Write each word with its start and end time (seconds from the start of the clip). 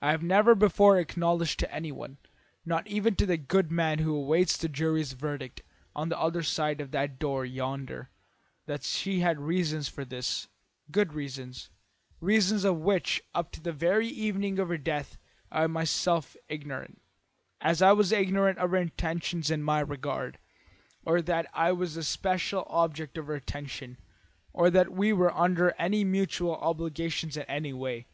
I 0.00 0.12
have 0.12 0.22
never 0.22 0.54
before 0.54 0.98
acknowledged 0.98 1.60
to 1.60 1.70
anyone, 1.70 2.16
not 2.64 2.86
even 2.86 3.14
to 3.16 3.26
the 3.26 3.36
good 3.36 3.70
man 3.70 3.98
who 3.98 4.16
awaits 4.16 4.56
this 4.56 4.70
jury's 4.70 5.12
verdict 5.12 5.60
on 5.94 6.08
the 6.08 6.18
other 6.18 6.42
side 6.42 6.80
of 6.80 6.92
that 6.92 7.18
door 7.18 7.44
yonder, 7.44 8.08
that 8.64 8.84
she 8.84 9.20
had 9.20 9.38
reasons 9.38 9.86
for 9.86 10.02
this, 10.06 10.48
good 10.90 11.12
reasons, 11.12 11.68
reasons 12.22 12.64
of 12.64 12.78
which 12.78 13.22
up 13.34 13.52
to 13.52 13.60
the 13.60 13.74
very 13.74 14.06
evening 14.08 14.58
of 14.58 14.70
her 14.70 14.78
death 14.78 15.18
I 15.52 15.66
was 15.66 15.72
myself 15.72 16.38
ignorant, 16.48 17.02
as 17.60 17.82
I 17.82 17.92
was 17.92 18.12
ignorant 18.12 18.56
of 18.58 18.70
her 18.70 18.78
intentions 18.78 19.50
in 19.50 19.62
my 19.62 19.80
regard, 19.80 20.38
or 21.04 21.20
that 21.20 21.44
I 21.52 21.72
was 21.72 21.96
the 21.96 22.02
special 22.02 22.64
object 22.70 23.18
of 23.18 23.26
her 23.26 23.34
attention, 23.34 23.98
or 24.54 24.70
that 24.70 24.90
we 24.92 25.12
were 25.12 25.36
under 25.36 25.72
any 25.78 26.02
mutual 26.02 26.56
obligations 26.56 27.36
in 27.36 27.42
any 27.44 27.74
way. 27.74 28.06